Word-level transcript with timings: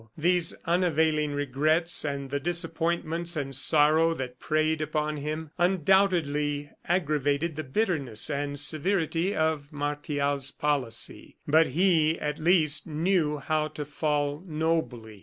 These 0.17 0.55
unavailing 0.65 1.33
regrets, 1.33 2.03
and 2.03 2.31
the 2.31 2.39
disappointments 2.39 3.35
and 3.37 3.55
sorrow 3.55 4.15
that 4.15 4.39
preyed 4.39 4.81
upon 4.81 5.17
him, 5.17 5.51
undoubtedly 5.59 6.71
aggravated 6.87 7.55
the 7.55 7.63
bitterness 7.63 8.27
and 8.27 8.59
severity 8.59 9.35
of 9.35 9.71
Martial's 9.71 10.49
policy. 10.49 11.37
But 11.47 11.67
he, 11.67 12.19
at 12.19 12.39
least, 12.39 12.87
knew 12.87 13.37
how 13.37 13.67
to 13.67 13.85
fall 13.85 14.43
nobly. 14.47 15.19